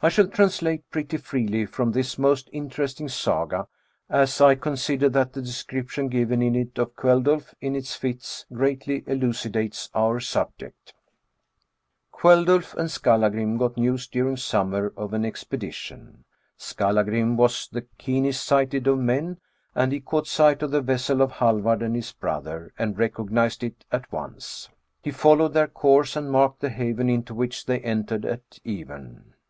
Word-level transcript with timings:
I 0.00 0.08
shall 0.08 0.26
translate 0.26 0.88
pretty 0.88 1.18
freely 1.18 1.66
from 1.66 1.92
this 1.92 2.18
most 2.18 2.48
interesting 2.50 3.10
Saga, 3.10 3.68
as 4.08 4.40
I 4.40 4.54
consider 4.54 5.10
that 5.10 5.34
the 5.34 5.42
description 5.42 6.08
given 6.08 6.40
in 6.40 6.54
it 6.56 6.78
of 6.78 6.96
Kveldulf 6.96 7.52
in 7.60 7.74
his 7.74 7.94
fits 7.94 8.46
greatly 8.50 9.04
elucidates 9.06 9.90
our 9.94 10.18
subject. 10.18 10.94
KvelduK 12.14 12.72
and 12.76 12.90
Skallagrim 12.90 13.58
got 13.58 13.76
news 13.76 14.06
during 14.08 14.38
summer 14.38 14.88
44 14.88 14.88
THE 14.88 14.88
BOOK 14.88 14.88
OF 14.88 14.96
WERE 14.96 15.02
WOLVES. 15.02 15.12
of 15.14 15.14
an 15.20 15.24
expedition. 15.26 16.24
Skallagrim 16.56 17.36
was 17.36 17.68
the 17.70 17.82
keenest 17.98 18.42
sighted 18.42 18.86
of 18.86 18.98
men, 18.98 19.40
and 19.74 19.92
he 19.92 20.00
caught 20.00 20.26
sight 20.26 20.62
of 20.62 20.70
the 20.70 20.80
vessel 20.80 21.20
of 21.20 21.32
Hallvard 21.32 21.82
and 21.82 21.94
his 21.94 22.12
brother, 22.12 22.72
and 22.78 22.96
recognized 22.98 23.62
it 23.62 23.84
at 23.92 24.10
once. 24.10 24.70
He 25.02 25.10
followed 25.10 25.52
their 25.52 25.68
course 25.68 26.16
and 26.16 26.30
marked 26.32 26.60
the 26.60 26.70
haven 26.70 27.10
into 27.10 27.34
which 27.34 27.66
they 27.66 27.80
entered 27.80 28.24
at 28.24 28.58
even. 28.64 29.34